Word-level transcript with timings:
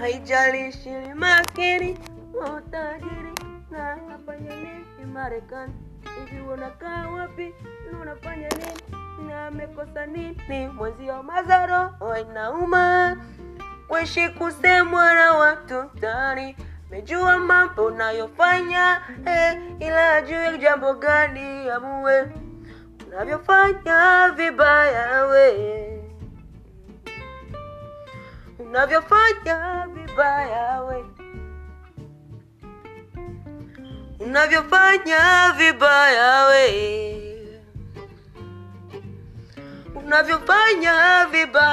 haijalishi 0.00 0.90
ni 0.90 1.14
maskini 1.14 1.98
au 2.46 2.60
na 3.70 3.96
nafanya 3.96 4.56
nini 4.56 4.84
Marekani? 5.12 5.72
Hivi 6.18 6.40
unakaa 6.42 7.08
wapi? 7.08 7.54
Na 7.92 7.98
unafanya 7.98 8.48
nini? 8.48 9.28
Na 9.28 9.46
amekosa 9.46 10.06
nini? 10.06 10.68
Mwenzio 10.68 11.22
mazaro 11.22 11.90
inauma 12.20 13.16
kuishi 13.88 14.28
kusemwa 14.28 15.14
na 15.14 15.32
watu 15.32 15.84
tani 16.00 16.56
mejua 16.90 17.38
mambo 17.38 17.86
unayofanya 17.86 19.02
eh, 19.26 19.58
ila 19.80 20.22
juu 20.22 20.56
jambo 20.56 20.94
gani 20.94 21.70
amue. 21.70 22.28
Unavyofanya 23.08 24.28
vibaya 24.36 25.24
we. 25.24 25.86
Unavyofanya 28.58 29.86
vibaya 29.94 29.99
we 30.16 31.04
unavyofanya 34.20 35.52
vibaya 35.56 36.46
we 36.46 36.64
unavyofanya 39.94 41.26
vibaya 41.32 41.69